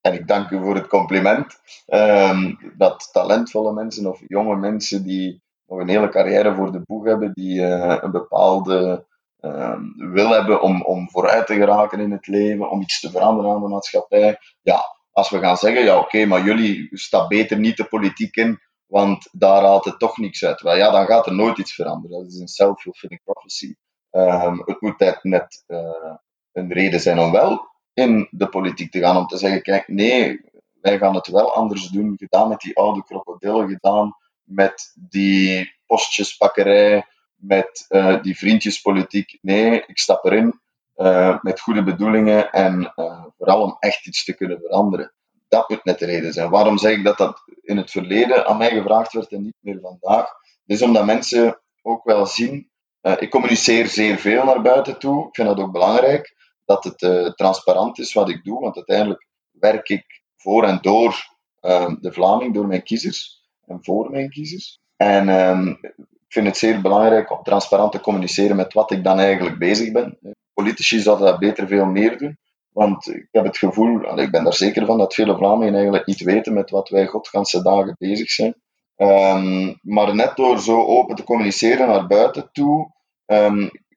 [0.05, 5.43] en ik dank u voor het compliment, um, dat talentvolle mensen of jonge mensen die
[5.67, 9.07] nog een hele carrière voor de boeg hebben, die uh, een bepaalde
[9.41, 13.51] um, wil hebben om, om vooruit te geraken in het leven, om iets te veranderen
[13.51, 14.39] aan de maatschappij.
[14.63, 18.59] Ja, als we gaan zeggen, ja oké, maar jullie staan beter niet de politiek in,
[18.87, 20.61] want daar haalt het toch niks uit.
[20.61, 22.19] Wel ja, dan gaat er nooit iets veranderen.
[22.19, 23.75] Dat is een self-fulfilling prophecy.
[24.11, 26.15] Um, het moet net uh,
[26.53, 29.17] een reden zijn om wel in de politiek te gaan.
[29.17, 30.41] Om te zeggen, kijk, nee,
[30.81, 32.15] wij gaan het wel anders doen.
[32.19, 37.05] Gedaan met die oude krokodillen, gedaan met die postjespakkerij,
[37.35, 39.39] met uh, die vriendjespolitiek.
[39.41, 40.61] Nee, ik stap erin
[40.97, 45.13] uh, met goede bedoelingen en uh, vooral om echt iets te kunnen veranderen.
[45.49, 46.51] Dat moet net de reden zijn.
[46.51, 49.79] Waarom zeg ik dat dat in het verleden aan mij gevraagd werd en niet meer
[49.81, 50.27] vandaag?
[50.65, 52.71] Dus omdat mensen ook wel zien,
[53.19, 57.31] ik communiceer zeer veel naar buiten toe, ik vind dat ook belangrijk, dat het uh,
[57.31, 61.15] transparant is wat ik doe, want uiteindelijk werk ik voor en door
[61.63, 64.81] uh, de Vlaming, door mijn kiezers en voor mijn kiezers.
[64.97, 69.19] En um, ik vind het zeer belangrijk om transparant te communiceren met wat ik dan
[69.19, 70.19] eigenlijk bezig ben.
[70.53, 74.55] Politici zouden dat beter veel meer doen, want ik heb het gevoel, ik ben daar
[74.55, 78.55] zeker van, dat vele Vlamingen eigenlijk niet weten met wat wij godganse dagen bezig zijn.
[78.97, 82.93] Um, maar net door zo open te communiceren naar buiten toe,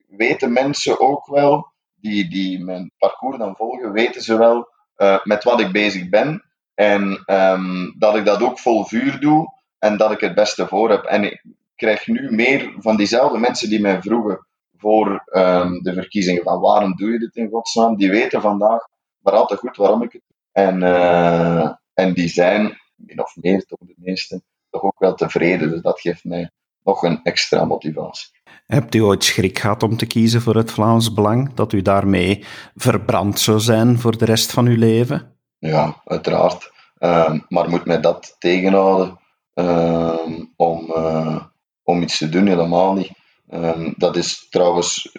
[0.08, 1.66] weten mensen ook wel
[2.00, 6.42] die, die mijn parcours dan volgen, weten ze wel uh, met wat ik bezig ben.
[6.74, 9.46] En um, dat ik dat ook vol vuur doe
[9.78, 11.04] en dat ik het beste voor heb.
[11.04, 16.42] En ik krijg nu meer van diezelfde mensen die mij vroegen voor um, de verkiezingen
[16.42, 18.86] van waarom doe je dit in godsnaam, die weten vandaag
[19.18, 20.64] maar al te goed waarom ik het doe.
[20.64, 25.70] En, uh, en die zijn, min of meer toch de meeste, toch ook wel tevreden.
[25.70, 26.50] Dus dat geeft mij
[26.82, 28.28] nog een extra motivatie.
[28.68, 31.54] Hebt u ooit schrik gehad om te kiezen voor het Vlaams Belang?
[31.54, 35.36] Dat u daarmee verbrand zou zijn voor de rest van uw leven?
[35.58, 36.72] Ja, uiteraard.
[36.98, 39.18] Uh, maar moet mij dat tegenhouden
[39.54, 40.14] uh,
[40.56, 41.42] om, uh,
[41.82, 42.46] om iets te doen?
[42.46, 43.10] Helemaal niet.
[43.48, 45.16] Ehm, dat is trouwens,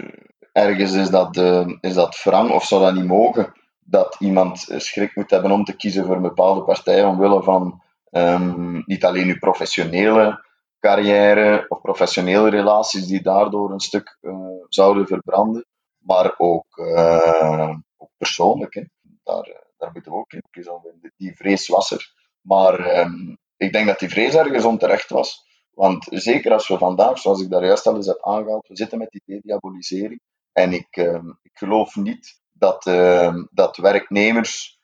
[0.52, 1.38] ergens is dat,
[1.82, 5.76] is dat wrang of zou dat niet mogen, dat iemand schrik moet hebben om te
[5.76, 7.82] kiezen voor een bepaalde partij omwille van
[8.12, 10.48] ehm, niet alleen uw professionele
[10.80, 14.36] carrière of professionele relaties die daardoor een stuk uh,
[14.68, 15.66] zouden verbranden,
[15.98, 17.76] maar ook, uh,
[18.18, 18.74] persoonlijk.
[18.74, 18.84] Hè.
[19.24, 21.14] Daar, eh, daar moeten we ook vinden.
[21.18, 22.14] Die vrees was er.
[22.42, 25.48] Maar um, ik denk dat die vrees ergens onterecht was.
[25.72, 28.98] Want zeker als we vandaag, zoals ik daar juist al eens heb aangehaald, we zitten
[28.98, 30.22] met die dediabolisering.
[30.52, 34.78] En ik, um, ik geloof niet dat, uh, dat werknemers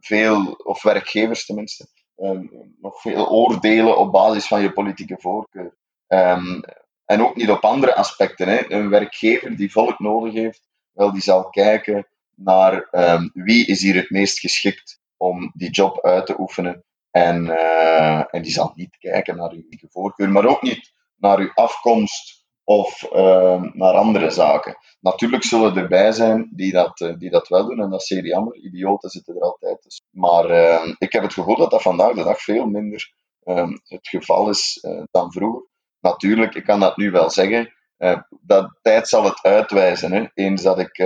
[0.00, 5.74] veel, of werkgevers tenminste, um, nog veel oordelen op basis van je politieke voorkeur.
[6.08, 6.60] Um,
[7.04, 8.48] en ook niet op andere aspecten.
[8.48, 8.72] Hè.
[8.72, 13.94] Een werkgever die volk nodig heeft, wel, die zal kijken naar um, wie is hier
[13.94, 16.84] het meest geschikt om die job uit te oefenen.
[17.10, 21.50] En, uh, en die zal niet kijken naar uw voorkeur, maar ook niet naar uw
[21.54, 24.76] afkomst of uh, naar andere zaken.
[25.00, 28.06] Natuurlijk zullen er erbij zijn die dat, uh, die dat wel doen, en dat is
[28.06, 28.56] zeer jammer.
[28.56, 30.04] Idioten zitten er altijd tussen.
[30.10, 34.08] Maar uh, ik heb het gevoel dat dat vandaag de dag veel minder ehm, het
[34.08, 35.66] geval is eh, dan vroeger.
[36.00, 37.72] Natuurlijk, ik kan dat nu wel zeggen.
[38.40, 40.12] dat tijd zal het uitwijzen.
[40.12, 40.26] Hè.
[40.34, 40.98] Eens dat ik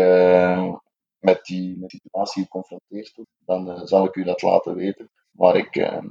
[1.19, 5.11] met, die, met die situatie geconfronteerd word, dan zal ik u dat laten weten.
[5.31, 6.07] Maar ik, ehm,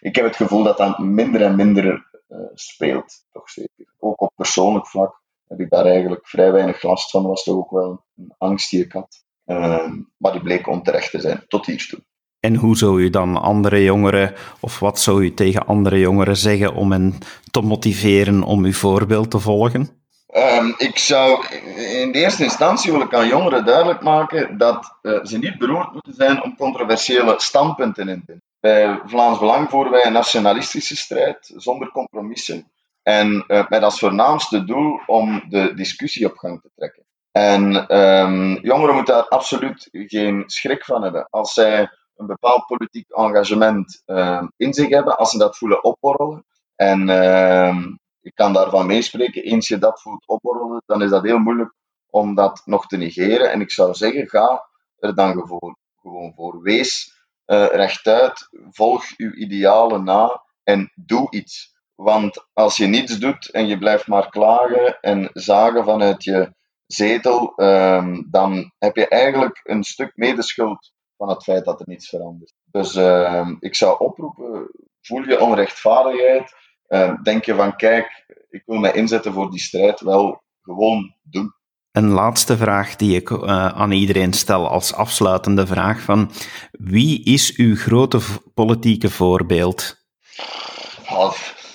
[0.00, 2.09] ik heb het gevoel dat dat minder en minder
[2.54, 3.94] speelt, toch zeker.
[3.98, 7.22] Ook op persoonlijk vlak heb ik daar eigenlijk vrij weinig last van.
[7.22, 9.24] Dat was toch ook wel een angst die ik had.
[9.46, 12.04] Uh, maar die bleek onterecht te zijn, tot hiertoe.
[12.40, 16.74] En hoe zou u dan andere jongeren, of wat zou u tegen andere jongeren zeggen
[16.74, 17.18] om hen
[17.50, 20.00] te motiveren om uw voorbeeld te volgen?
[20.34, 25.24] Um, ik zou in de eerste instantie wil ik aan jongeren duidelijk maken dat uh,
[25.24, 28.36] ze niet beroerd moeten zijn om controversiële standpunten in te.
[28.60, 32.72] Bij Vlaams Belang voeren wij een nationalistische strijd zonder compromissen.
[33.02, 37.04] En uh, met als voornaamste doel om de discussie op gang te trekken.
[37.32, 41.26] En um, jongeren moeten daar absoluut geen schrik van hebben.
[41.30, 46.44] Als zij een bepaald politiek engagement uh, in zich hebben, als ze dat voelen opborrelen.
[46.76, 47.76] En uh,
[48.20, 51.74] ik kan daarvan meespreken, eens je dat voelt opborrelen, dan is dat heel moeilijk
[52.10, 53.50] om dat nog te negeren.
[53.50, 56.62] En ik zou zeggen, ga er dan gewoon, gewoon voor.
[56.62, 57.19] Wees
[57.50, 61.78] uh, rechtuit, volg uw idealen na en doe iets.
[61.94, 66.54] Want als je niets doet en je blijft maar klagen en zagen vanuit je
[66.86, 72.08] zetel, um, dan heb je eigenlijk een stuk medeschuld van het feit dat er niets
[72.08, 72.54] verandert.
[72.64, 74.70] Dus uh, ik zou oproepen,
[75.00, 76.54] voel je onrechtvaardigheid,
[76.88, 81.54] uh, denk je van kijk, ik wil mij inzetten voor die strijd, wel gewoon doen.
[81.92, 86.30] Een laatste vraag die ik uh, aan iedereen stel als afsluitende vraag van
[86.72, 88.18] wie is uw grote
[88.54, 89.98] politieke voorbeeld?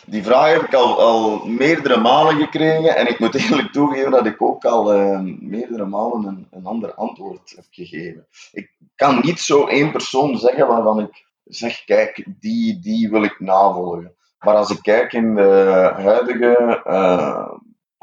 [0.05, 4.41] Die vraag heb ik al, meerdere malen gekregen en ik moet eerlijk toegeven dat ik
[4.41, 8.27] ook al uh, meerdere malen een, een ander antwoord heb gegeven.
[8.51, 13.39] Ik kan niet zo één persoon zeggen waarvan ik zeg, kijk, die, die wil ik
[13.39, 14.15] navolgen.
[14.39, 17.49] Maar als ik kijk in de huidige uh,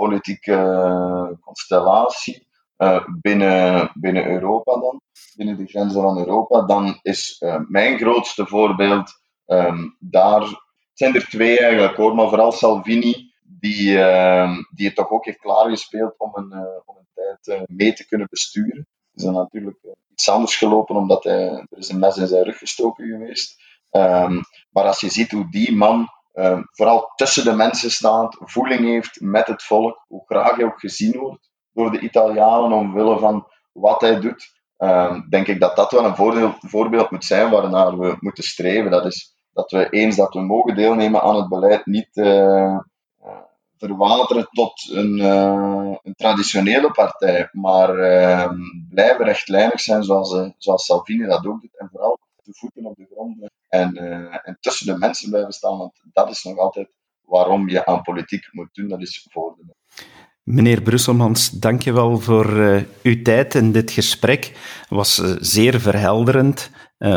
[0.02, 2.46] politieke constellatie
[2.78, 5.00] uh, binnen, binnen Europa dan,
[5.36, 9.10] binnen de grenzen van Europa, dan is uh, mijn grootste voorbeeld
[9.46, 10.44] um, daar
[10.92, 15.38] zijn er twee eigenlijk hoor, maar vooral Salvini, die, uh, die het toch ook heeft
[15.38, 16.52] klaargespeeld om een,
[16.84, 18.86] om een tijd mee te kunnen besturen.
[19.14, 19.78] Is dan natuurlijk
[20.12, 23.60] iets anders gelopen, omdat hij, er is een mes in zijn rug gestoken geweest.
[23.90, 24.40] Um,
[24.70, 29.20] maar als je ziet hoe die man um, vooral tussen de mensen staat, voeling heeft
[29.20, 34.00] met het volk, hoe graag hij ook gezien wordt door de Italianen omwille van wat
[34.00, 38.44] hij doet, um, denk ik dat dat wel een voorbeeld, moet zijn waarnaar we moeten
[38.44, 38.90] streven.
[38.90, 42.78] Dat is dat we eens dat we mogen deelnemen aan het beleid niet uh,
[43.76, 48.50] verwateren tot een, uh, een, traditionele partij, maar uh,
[48.88, 53.06] blijven rechtlijnig zijn zoals, zoals Salvini dat ook doet en vooral de voeten op de
[53.10, 53.96] grond en,
[54.44, 56.88] en tussen de mensen blijven staan, want dat is nog altijd
[57.24, 59.56] waarom je aan politiek moet doen, dat is voor
[60.42, 64.52] Meneer Brusselmans, dank je wel voor uh, uw tijd in dit gesprek.
[64.88, 66.70] Was uh, zeer verhelderend.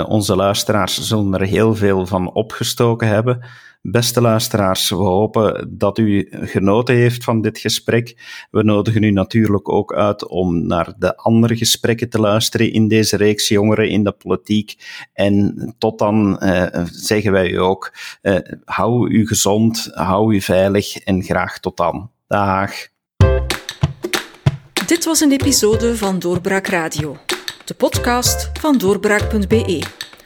[0.07, 3.45] Onze luisteraars zullen er heel veel van opgestoken hebben.
[3.87, 8.15] Beste luisteraars, we hopen dat u genoten heeft van dit gesprek.
[8.51, 13.17] We nodigen u natuurlijk ook uit om naar de andere gesprekken te luisteren in deze
[13.17, 14.75] reeks Jongeren in de Politiek.
[15.13, 16.39] En tot dan
[16.91, 17.93] zeggen wij u ook,
[18.65, 22.11] hou u gezond, hou u veilig en graag tot dan.
[22.27, 22.71] Dag.
[24.85, 27.17] Dit was een episode van Doorbraak Radio,
[27.65, 29.83] de podcast van doorbraak.be.